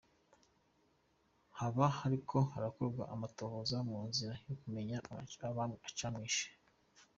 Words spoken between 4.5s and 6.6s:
kumenya icamwishe.